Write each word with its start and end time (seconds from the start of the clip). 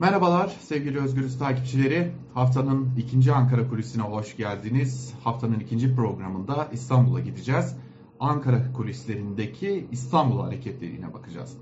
Merhabalar 0.00 0.48
sevgili 0.60 1.00
Özgürüz 1.00 1.38
takipçileri. 1.38 2.12
Haftanın 2.34 2.88
ikinci 2.96 3.32
Ankara 3.32 3.68
kulisine 3.68 4.02
hoş 4.02 4.36
geldiniz. 4.36 5.14
Haftanın 5.24 5.60
ikinci 5.60 5.94
programında 5.94 6.68
İstanbul'a 6.72 7.20
gideceğiz. 7.20 7.76
Ankara 8.20 8.72
kulislerindeki 8.72 9.86
İstanbul 9.92 10.40
hareketlerine 10.40 11.14
bakacağız. 11.14 11.56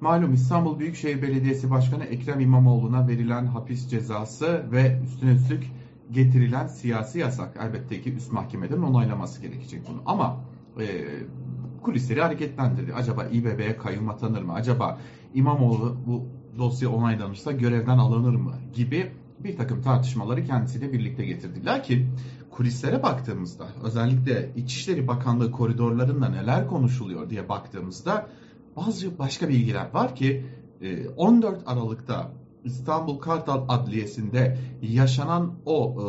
Malum 0.00 0.34
İstanbul 0.34 0.78
Büyükşehir 0.78 1.22
Belediyesi 1.22 1.70
Başkanı 1.70 2.04
Ekrem 2.04 2.40
İmamoğlu'na 2.40 3.08
verilen 3.08 3.46
hapis 3.46 3.88
cezası 3.88 4.66
ve 4.72 5.00
üstüne 5.04 5.30
üstlük 5.30 5.64
getirilen 6.10 6.66
siyasi 6.66 7.18
yasak. 7.18 7.56
Elbette 7.62 8.00
ki 8.00 8.14
üst 8.14 8.32
mahkemeden 8.32 8.82
onaylaması 8.82 9.42
gerekecek 9.42 9.82
bunu. 9.88 10.02
Ama 10.06 10.40
e, 10.80 10.86
kulisleri 11.82 12.22
hareketlendirdi. 12.22 12.94
Acaba 12.94 13.24
İBB'ye 13.24 13.76
kayyum 13.76 14.08
atanır 14.08 14.42
mı? 14.42 14.52
Acaba 14.52 14.98
İmamoğlu 15.34 15.96
bu 16.06 16.37
dosya 16.58 16.90
onaylanırsa 16.90 17.52
görevden 17.52 17.98
alınır 17.98 18.34
mı? 18.34 18.52
Gibi 18.74 19.12
bir 19.38 19.56
takım 19.56 19.82
tartışmaları 19.82 20.44
kendisiyle 20.44 20.92
birlikte 20.92 21.24
getirdi. 21.24 21.64
Lakin 21.64 22.06
kulislere 22.50 23.02
baktığımızda 23.02 23.66
özellikle 23.84 24.52
İçişleri 24.56 25.08
Bakanlığı 25.08 25.50
koridorlarında 25.50 26.28
neler 26.28 26.66
konuşuluyor 26.66 27.30
diye 27.30 27.48
baktığımızda 27.48 28.28
bazı 28.76 29.18
başka 29.18 29.48
bilgiler 29.48 29.86
var 29.94 30.16
ki 30.16 30.46
14 31.16 31.62
e, 31.62 31.64
Aralık'ta 31.66 32.32
İstanbul 32.64 33.18
Kartal 33.18 33.64
Adliyesi'nde 33.68 34.58
yaşanan 34.82 35.54
o 35.66 35.96
e, 36.00 36.06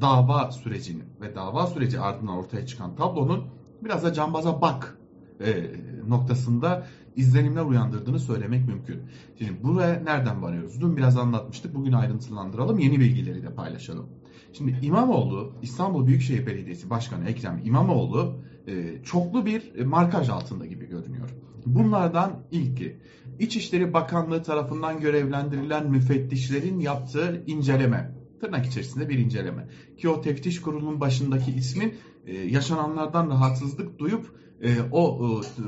dava 0.00 0.50
sürecinin 0.50 1.04
ve 1.20 1.34
dava 1.34 1.66
süreci 1.66 2.00
ardından 2.00 2.36
ortaya 2.36 2.66
çıkan 2.66 2.96
tablonun 2.96 3.44
biraz 3.84 4.04
da 4.04 4.12
cambaza 4.12 4.60
bak 4.60 4.98
e, 5.40 5.70
noktasında 6.08 6.86
izlenimler 7.16 7.62
uyandırdığını 7.62 8.20
söylemek 8.20 8.68
mümkün. 8.68 9.02
Şimdi 9.38 9.62
buraya 9.62 10.04
nereden 10.04 10.42
varıyoruz? 10.42 10.80
Dün 10.80 10.96
biraz 10.96 11.16
anlatmıştık. 11.16 11.74
Bugün 11.74 11.92
ayrıntılandıralım. 11.92 12.78
Yeni 12.78 13.00
bilgileri 13.00 13.42
de 13.42 13.54
paylaşalım. 13.54 14.06
Şimdi 14.52 14.78
İmamoğlu, 14.82 15.52
İstanbul 15.62 16.06
Büyükşehir 16.06 16.46
Belediyesi 16.46 16.90
Başkanı 16.90 17.28
Ekrem 17.28 17.60
İmamoğlu 17.64 18.34
e, 18.66 19.02
çoklu 19.04 19.46
bir 19.46 19.84
markaj 19.84 20.28
altında 20.28 20.66
gibi 20.66 20.88
görünüyor. 20.88 21.30
Bunlardan 21.66 22.42
ilki 22.50 22.96
İçişleri 23.38 23.92
Bakanlığı 23.92 24.42
tarafından 24.42 25.00
görevlendirilen 25.00 25.90
müfettişlerin 25.90 26.80
yaptığı 26.80 27.44
inceleme. 27.46 28.14
Tırnak 28.40 28.66
içerisinde 28.66 29.08
bir 29.08 29.18
inceleme. 29.18 29.68
Ki 29.98 30.08
o 30.08 30.20
teftiş 30.20 30.60
kurulunun 30.60 31.00
başındaki 31.00 31.50
ismin 31.50 31.94
e, 32.26 32.36
yaşananlardan 32.36 33.30
rahatsızlık 33.30 33.98
duyup 33.98 34.42
e, 34.62 34.76
o 34.92 35.40
e, 35.40 35.62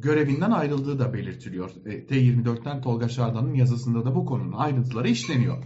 görevinden 0.00 0.50
ayrıldığı 0.50 0.98
da 0.98 1.14
belirtiliyor. 1.14 1.70
E, 1.86 1.90
T24'ten 1.90 2.82
Tolga 2.82 3.08
Şardan'ın 3.08 3.54
yazısında 3.54 4.04
da 4.04 4.14
bu 4.14 4.26
konunun 4.26 4.52
ayrıntıları 4.52 5.08
işleniyor. 5.08 5.64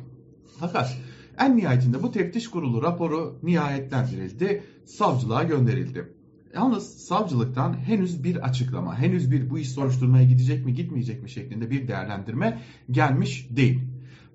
Fakat 0.61 0.99
en 1.39 1.57
nihayetinde 1.57 2.03
bu 2.03 2.11
teftiş 2.11 2.51
kurulu 2.51 2.83
raporu 2.83 3.39
nihayetlendirildi, 3.43 4.63
savcılığa 4.85 5.43
gönderildi. 5.43 6.13
Yalnız 6.55 7.07
savcılıktan 7.07 7.73
henüz 7.73 8.25
bir 8.25 8.37
açıklama, 8.37 8.99
henüz 8.99 9.31
bir 9.31 9.51
bu 9.51 9.59
iş 9.59 9.69
soruşturmaya 9.69 10.25
gidecek 10.25 10.67
mi 10.67 10.75
gitmeyecek 10.75 11.23
mi 11.23 11.31
şeklinde 11.31 11.71
bir 11.71 11.89
değerlendirme 11.89 12.63
gelmiş 12.91 13.49
değil. 13.51 13.81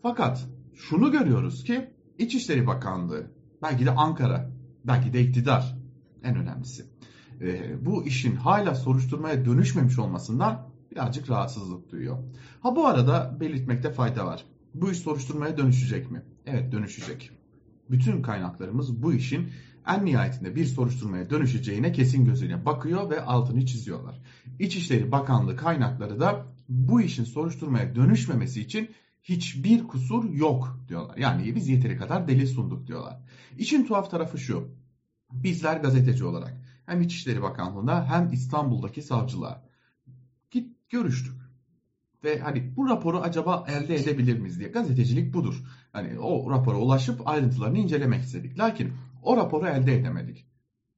Fakat 0.02 0.48
şunu 0.76 1.12
görüyoruz 1.12 1.64
ki 1.64 1.90
İçişleri 2.18 2.68
Bakanlığı, 2.68 3.28
belki 3.62 3.86
de 3.86 3.92
Ankara, 3.92 4.52
belki 4.86 5.14
de 5.14 5.22
iktidar 5.22 5.83
en 6.24 6.36
önemlisi 6.36 6.86
e, 7.42 7.76
bu 7.86 8.06
işin 8.06 8.36
hala 8.36 8.76
soruşturmaya 8.76 9.46
dönüşmemiş 9.46 10.00
olmasından 10.00 10.70
birazcık 10.92 11.30
rahatsızlık 11.30 11.92
duyuyor. 11.92 12.18
Ha 12.62 12.76
bu 12.76 12.88
arada 12.88 13.38
belirtmekte 13.40 13.92
fayda 13.92 14.26
var. 14.26 14.46
Bu 14.74 14.92
iş 14.92 14.98
soruşturmaya 14.98 15.58
dönüşecek 15.58 16.12
mi? 16.12 16.22
Evet 16.46 16.72
dönüşecek. 16.72 17.32
Bütün 17.92 18.22
kaynaklarımız 18.22 19.04
bu 19.04 19.14
işin 19.14 19.50
en 19.88 20.06
nihayetinde 20.06 20.56
bir 20.56 20.66
soruşturmaya 20.66 21.30
dönüşeceğine 21.30 21.92
kesin 21.92 22.26
gözüyle 22.26 22.66
bakıyor 22.66 23.10
ve 23.10 23.22
altını 23.22 23.66
çiziyorlar. 23.66 24.22
İçişleri 24.60 25.12
Bakanlığı 25.12 25.56
kaynakları 25.56 26.20
da 26.20 26.46
bu 26.70 27.02
işin 27.02 27.24
soruşturmaya 27.24 27.96
dönüşmemesi 27.96 28.62
için 28.62 28.90
hiçbir 29.24 29.88
kusur 29.88 30.34
yok 30.34 30.80
diyorlar. 30.88 31.18
Yani 31.18 31.56
biz 31.56 31.68
yeteri 31.68 31.98
kadar 31.98 32.28
delil 32.28 32.48
sunduk 32.48 32.88
diyorlar. 32.88 33.20
İşin 33.58 33.86
tuhaf 33.86 34.12
tarafı 34.12 34.38
şu. 34.38 34.83
Bizler 35.34 35.78
gazeteci 35.78 36.26
olarak 36.26 36.58
hem 36.86 37.02
İçişleri 37.02 37.42
Bakanlığı'na 37.42 38.06
hem 38.06 38.32
İstanbul'daki 38.32 39.02
savcılığa 39.02 39.64
git 40.52 40.90
görüştük. 40.90 41.44
Ve 42.24 42.40
hani 42.40 42.76
bu 42.76 42.90
raporu 42.90 43.20
acaba 43.20 43.66
elde 43.68 43.96
edebilir 43.96 44.40
miyiz 44.40 44.60
diye. 44.60 44.70
Gazetecilik 44.70 45.34
budur. 45.34 45.64
Hani 45.92 46.20
o 46.20 46.52
rapora 46.52 46.78
ulaşıp 46.78 47.28
ayrıntılarını 47.28 47.78
incelemek 47.78 48.24
istedik. 48.24 48.60
Lakin 48.60 48.94
o 49.24 49.38
raporu 49.38 49.68
elde 49.68 49.96
edemedik. 49.96 50.48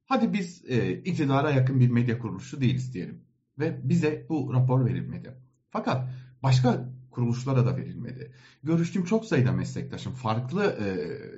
Hadi 0.05 0.33
biz 0.33 0.63
e, 0.67 0.93
iktidara 0.93 1.51
yakın 1.51 1.79
bir 1.79 1.89
medya 1.89 2.19
kuruluşu 2.19 2.61
değiliz 2.61 2.93
diyelim. 2.93 3.21
Ve 3.59 3.79
bize 3.83 4.25
bu 4.29 4.53
rapor 4.53 4.85
verilmedi. 4.85 5.33
Fakat 5.69 6.09
başka 6.43 6.89
kuruluşlara 7.15 7.65
da 7.65 7.77
verilmedi. 7.77 8.31
Görüştüğüm 8.63 9.05
çok 9.05 9.25
sayıda 9.25 9.51
meslektaşım, 9.51 10.13
farklı 10.13 10.63
e, 10.63 10.87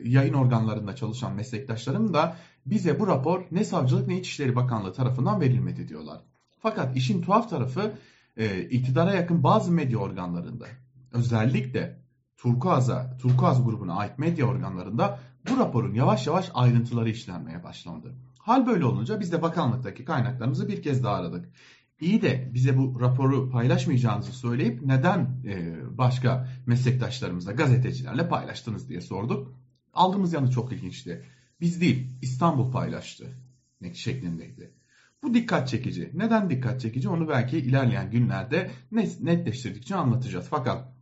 yayın 0.09 0.33
organlarında 0.33 0.95
çalışan 0.95 1.35
meslektaşlarım 1.35 2.13
da 2.13 2.35
bize 2.65 2.99
bu 2.99 3.07
rapor 3.07 3.43
ne 3.51 3.63
Savcılık 3.63 4.07
ne 4.07 4.19
İçişleri 4.19 4.55
Bakanlığı 4.55 4.93
tarafından 4.93 5.41
verilmedi 5.41 5.87
diyorlar. 5.87 6.21
Fakat 6.59 6.97
işin 6.97 7.21
tuhaf 7.21 7.49
tarafı 7.49 7.93
e, 8.37 8.61
iktidara 8.61 9.13
yakın 9.13 9.43
bazı 9.43 9.71
medya 9.71 9.97
organlarında 9.97 10.65
özellikle 11.13 11.99
Turkuaz'a, 12.37 13.17
Turkuaz 13.17 13.65
grubuna 13.65 13.95
ait 13.95 14.19
medya 14.19 14.45
organlarında 14.45 15.19
bu 15.49 15.57
raporun 15.57 15.93
yavaş 15.93 16.27
yavaş 16.27 16.51
ayrıntıları 16.53 17.09
işlenmeye 17.09 17.63
başlandı. 17.63 18.15
Hal 18.39 18.67
böyle 18.67 18.85
olunca 18.85 19.19
biz 19.19 19.31
de 19.31 19.41
bakanlıktaki 19.41 20.05
kaynaklarımızı 20.05 20.67
bir 20.67 20.81
kez 20.81 21.03
daha 21.03 21.15
aradık. 21.15 21.49
İyi 22.01 22.21
de 22.21 22.51
bize 22.53 22.77
bu 22.77 22.99
raporu 23.01 23.49
paylaşmayacağınızı 23.49 24.33
söyleyip 24.33 24.81
neden 24.81 25.19
e, 25.45 25.75
başka 25.97 26.49
meslektaşlarımızla, 26.65 27.51
gazetecilerle 27.51 28.29
paylaştınız 28.29 28.89
diye 28.89 29.01
sorduk. 29.01 29.53
Aldığımız 29.93 30.33
yanı 30.33 30.51
çok 30.51 30.71
ilginçti. 30.71 31.23
Biz 31.61 31.81
değil, 31.81 32.17
İstanbul 32.21 32.71
paylaştı 32.71 33.25
şeklindeydi. 33.93 34.71
Bu 35.23 35.33
dikkat 35.33 35.67
çekici. 35.67 36.11
Neden 36.13 36.49
dikkat 36.49 36.81
çekici 36.81 37.09
onu 37.09 37.29
belki 37.29 37.57
ilerleyen 37.57 38.11
günlerde 38.11 38.71
netleştirdikçe 39.21 39.95
anlatacağız. 39.95 40.47
Fakat 40.49 40.93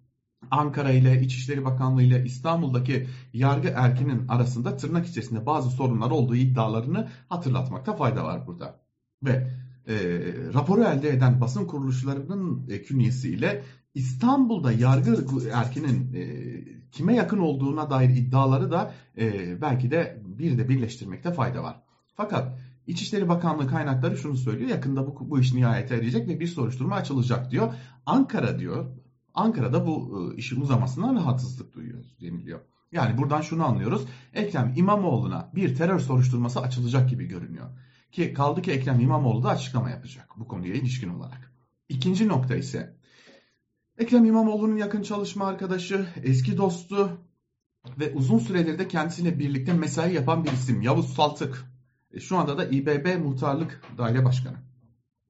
Ankara 0.52 0.92
ile 0.92 1.22
İçişleri 1.22 1.66
Bakanlığı 1.66 2.04
ile 2.04 2.26
İstanbul'daki 2.26 3.08
yargı 3.34 3.68
erkinin 3.76 4.28
arasında 4.28 4.78
tırnak 4.78 5.08
içerisinde 5.08 5.46
bazı 5.46 5.70
sorunlar 5.70 6.12
olduğu 6.12 6.36
iddialarını 6.36 7.10
hatırlatmakta 7.30 7.96
fayda 7.96 8.24
var 8.24 8.48
burada. 8.48 8.80
Ve 9.24 9.52
e, 9.88 9.96
raporu 10.53 10.84
elde 10.84 11.09
eden 11.09 11.41
basın 11.41 11.66
kuruluşlarının 11.66 12.69
e, 12.69 12.81
künyesiyle 12.81 13.63
İstanbul'da 13.94 14.72
yargı 14.72 15.25
erkinin 15.53 16.13
e, 16.13 16.25
kime 16.91 17.16
yakın 17.16 17.40
olduğuna 17.40 17.90
dair 17.90 18.09
iddiaları 18.09 18.72
da 18.72 18.94
e, 19.18 19.62
belki 19.62 19.91
de 19.91 20.22
bir 20.25 20.57
de 20.57 20.69
birleştirmekte 20.69 21.34
fayda 21.34 21.63
var. 21.63 21.81
Fakat 22.16 22.57
İçişleri 22.88 23.29
Bakanlığı 23.29 23.68
kaynakları 23.68 24.18
şunu 24.18 24.38
söylüyor. 24.38 24.69
Yakında 24.69 25.07
bu, 25.07 25.29
bu 25.29 25.40
iş 25.40 25.53
nihayete 25.53 25.96
erecek 25.96 26.28
ve 26.28 26.40
bir 26.40 26.47
soruşturma 26.47 26.96
açılacak 26.96 27.52
diyor. 27.52 27.73
Ankara 28.06 28.59
diyor. 28.59 28.85
Ankara'da 29.34 29.88
bu 29.88 30.31
e, 30.34 30.38
işin 30.38 30.62
uzamasından 30.62 31.16
rahatsızlık 31.16 31.73
duyuyor 31.73 32.03
deniliyor. 32.22 32.59
Yani 32.91 33.17
buradan 33.17 33.41
şunu 33.41 33.66
anlıyoruz. 33.66 34.06
Ekrem 34.34 34.73
İmamoğlu'na 34.75 35.52
bir 35.56 35.75
terör 35.75 36.00
soruşturması 36.00 36.59
açılacak 36.62 37.09
gibi 37.09 37.25
görünüyor. 37.25 37.69
Ki 38.16 38.34
kaldı 38.34 38.62
ki 38.62 38.72
Ekrem 38.72 39.00
İmamoğlu 39.00 39.44
da 39.44 39.50
açıklama 39.50 39.90
yapacak 39.90 40.30
bu 40.38 40.48
konuya 40.48 40.74
ilişkin 40.74 41.09
olarak. 41.09 41.53
İkinci 41.90 42.28
nokta 42.28 42.56
ise 42.56 42.98
Ekrem 43.98 44.26
İmamoğlu'nun 44.26 44.78
yakın 44.78 45.02
çalışma 45.02 45.48
arkadaşı, 45.48 46.08
eski 46.24 46.58
dostu 46.58 47.17
ve 48.00 48.14
uzun 48.14 48.40
süredir 48.40 48.79
de 48.79 48.88
kendisiyle 48.88 49.40
birlikte 49.40 49.73
mesai 49.73 50.14
yapan 50.14 50.44
bir 50.44 50.52
isim 50.52 50.82
Yavuz 50.82 51.14
Saltık. 51.14 51.66
E, 52.12 52.20
şu 52.20 52.38
anda 52.38 52.58
da 52.58 52.66
İBB 52.66 53.20
Muhtarlık 53.23 53.82
Daire 53.97 54.26
Başkanı. 54.26 54.58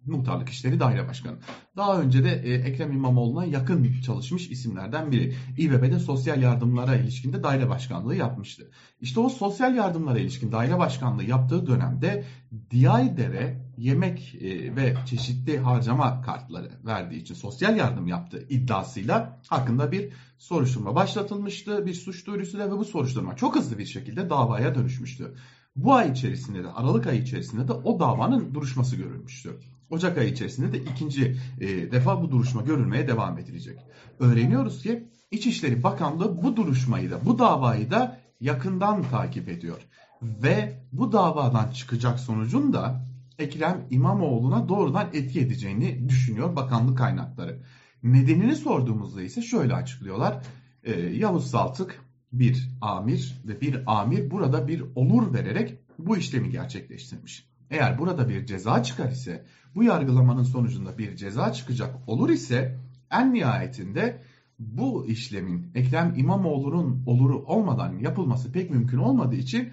Muhtarlık 0.06 0.50
İşleri 0.50 0.80
Daire 0.80 1.08
Başkanı. 1.08 1.38
Daha 1.78 2.02
önce 2.02 2.24
de 2.24 2.42
e, 2.44 2.54
Ekrem 2.54 2.92
İmamoğlu'na 2.92 3.46
yakın 3.46 4.02
çalışmış 4.02 4.50
isimlerden 4.50 5.12
biri. 5.12 5.36
İBB'de 5.58 6.00
sosyal 6.00 6.42
yardımlara 6.42 6.96
ilişkinde 6.96 7.44
daire 7.44 7.70
başkanlığı 7.70 8.16
yapmıştı. 8.16 8.72
İşte 9.02 9.20
o 9.20 9.30
sosyal 9.30 9.76
yardımlara 9.76 10.20
ilişkin 10.20 10.52
daire 10.52 10.80
başkanlığı 10.80 11.24
yaptığı 11.24 11.68
dönemde 11.68 12.26
Diyaydere 12.72 13.66
yemek 13.78 14.36
e, 14.36 14.76
ve 14.76 14.96
çeşitli 15.06 15.58
harcama 15.58 16.22
kartları 16.22 16.72
verdiği 16.86 17.22
için 17.22 17.36
sosyal 17.36 17.78
yardım 17.78 18.08
yaptığı 18.08 18.46
iddiasıyla 18.50 19.42
hakkında 19.48 19.92
bir 19.92 20.14
soruşturma 20.38 20.96
başlatılmıştı. 20.96 21.86
Bir 21.86 21.94
suç 21.94 22.28
duyurusuyla 22.28 22.72
ve 22.72 22.78
bu 22.78 22.86
soruşturma 22.86 23.36
çok 23.36 23.56
hızlı 23.56 23.78
bir 23.78 23.86
şekilde 23.86 24.30
davaya 24.30 24.76
dönüşmüştü. 24.76 25.36
Bu 25.76 25.94
ay 25.94 26.12
içerisinde 26.12 26.64
de 26.64 26.72
Aralık 26.72 27.08
ayı 27.08 27.22
içerisinde 27.22 27.68
de 27.68 27.74
o 27.74 28.00
davanın 28.00 28.54
duruşması 28.54 28.96
görülmüştü. 28.96 29.58
Ocak 29.90 30.18
ayı 30.18 30.30
içerisinde 30.30 30.74
de 30.74 30.78
ikinci 30.78 31.38
e, 31.62 31.92
defa 31.92 32.22
bu 32.22 32.32
duruşma 32.32 32.62
görülmeye 32.62 33.08
devam 33.08 33.38
edilecek. 33.38 33.80
Öğreniyoruz 34.20 34.84
ki 34.84 35.08
İçişleri 35.32 35.84
Bakanlığı 35.84 36.44
bu 36.44 36.56
duruşmayı 36.56 37.12
da 37.12 37.26
bu 37.26 37.40
davayı 37.40 37.92
da 37.92 38.20
yakından 38.42 39.04
takip 39.04 39.50
ediyor. 39.50 39.82
Ve 40.22 40.82
bu 40.92 41.12
davadan 41.12 41.72
çıkacak 41.72 42.20
sonucun 42.20 42.74
da 42.74 43.06
Ekrem 43.40 43.88
İmamoğlu'na 43.90 44.70
doğrudan 44.70 45.10
etki 45.14 45.40
edeceğini 45.40 46.10
düşünüyor 46.10 46.56
bakanlık 46.56 46.98
kaynakları. 46.98 47.60
Nedenini 48.04 48.56
sorduğumuzda 48.56 49.22
ise 49.22 49.42
şöyle 49.42 49.74
açıklıyorlar. 49.74 50.44
Ee, 50.84 50.92
Yavuz 51.02 51.48
Saltık 51.48 52.05
bir 52.32 52.70
amir 52.82 53.42
ve 53.46 53.62
bir 53.62 54.00
amir 54.00 54.32
burada 54.32 54.68
bir 54.68 54.84
olur 54.96 55.34
vererek 55.34 55.78
bu 56.00 56.18
işlemi 56.18 56.50
gerçekleştirmiş. 56.50 57.46
Eğer 57.70 57.98
burada 57.98 58.30
bir 58.30 58.46
ceza 58.46 58.84
çıkar 58.84 59.12
ise 59.12 59.46
bu 59.76 59.84
yargılamanın 59.84 60.44
sonucunda 60.44 60.98
bir 60.98 61.16
ceza 61.16 61.54
çıkacak 61.54 62.10
olur 62.10 62.30
ise 62.30 62.80
en 63.12 63.34
nihayetinde 63.34 64.22
bu 64.60 65.08
işlemin 65.08 65.72
Ekrem 65.76 66.14
İmamoğlu'nun 66.18 67.04
oluru 67.06 67.44
olmadan 67.46 68.00
yapılması 68.00 68.52
pek 68.52 68.70
mümkün 68.70 68.98
olmadığı 68.98 69.36
için 69.36 69.70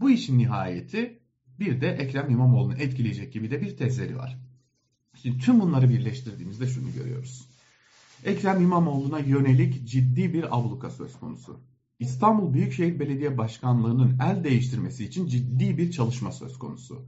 bu 0.00 0.10
işin 0.10 0.38
nihayeti 0.38 1.18
bir 1.60 1.80
de 1.80 1.88
Ekrem 1.88 2.30
İmamoğlu'nu 2.30 2.74
etkileyecek 2.74 3.32
gibi 3.32 3.50
de 3.50 3.60
bir 3.60 3.76
tezleri 3.76 4.16
var. 4.16 4.38
Şimdi 5.22 5.38
tüm 5.38 5.60
bunları 5.60 5.88
birleştirdiğimizde 5.88 6.66
şunu 6.66 6.92
görüyoruz. 6.92 7.48
Ekrem 8.24 8.62
İmamoğlu'na 8.62 9.18
yönelik 9.18 9.88
ciddi 9.88 10.32
bir 10.32 10.58
abluka 10.58 10.90
söz 10.90 11.18
konusu. 11.18 11.60
İstanbul 11.98 12.54
Büyükşehir 12.54 13.00
Belediye 13.00 13.38
Başkanlığı'nın 13.38 14.18
el 14.18 14.44
değiştirmesi 14.44 15.04
için 15.04 15.26
ciddi 15.26 15.78
bir 15.78 15.90
çalışma 15.90 16.32
söz 16.32 16.58
konusu. 16.58 17.02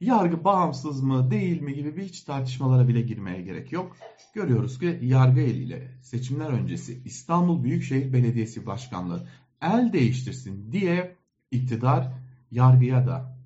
Yargı 0.00 0.44
bağımsız 0.44 1.02
mı 1.02 1.30
değil 1.30 1.60
mi 1.60 1.74
gibi 1.74 1.96
bir 1.96 2.02
hiç 2.02 2.20
tartışmalara 2.20 2.88
bile 2.88 3.00
girmeye 3.00 3.42
gerek 3.42 3.72
yok. 3.72 3.96
Görüyoruz 4.34 4.78
ki 4.78 4.98
yargı 5.02 5.40
eliyle 5.40 5.88
seçimler 6.02 6.50
öncesi 6.50 7.02
İstanbul 7.04 7.64
Büyükşehir 7.64 8.12
Belediyesi 8.12 8.66
Başkanlığı 8.66 9.28
el 9.60 9.92
değiştirsin 9.92 10.72
diye 10.72 11.16
iktidar 11.50 12.12
yargıya 12.50 13.06
da 13.06 13.38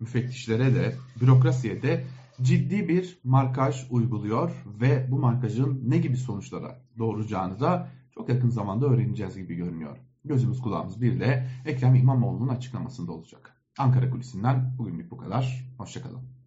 müfettişlere 0.00 0.74
de 0.74 0.94
bürokrasiye 1.20 1.82
de 1.82 2.04
ciddi 2.42 2.88
bir 2.88 3.18
markaj 3.24 3.86
uyguluyor 3.90 4.50
ve 4.80 5.08
bu 5.10 5.18
markajın 5.18 5.82
ne 5.90 5.98
gibi 5.98 6.16
sonuçlara 6.16 6.80
doğuracağını 6.98 7.60
da 7.60 7.88
çok 8.14 8.28
yakın 8.28 8.50
zamanda 8.50 8.86
öğreneceğiz 8.86 9.36
gibi 9.36 9.54
görünüyor. 9.54 9.98
Gözümüz 10.24 10.60
kulağımız 10.60 11.02
bir 11.02 11.20
de 11.20 11.48
Ekrem 11.66 11.94
İmamoğlu'nun 11.94 12.48
açıklamasında 12.48 13.12
olacak. 13.12 13.56
Ankara 13.78 14.10
Kulisi'nden 14.10 14.78
bugünlük 14.78 15.10
bu 15.10 15.16
kadar. 15.16 15.64
Hoşçakalın. 15.78 16.41